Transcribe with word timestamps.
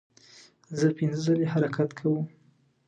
زه 0.79 0.85
پنځه 0.97 1.19
ځلې 1.25 1.45
حرکت 1.53 1.89
کوم. 1.99 2.23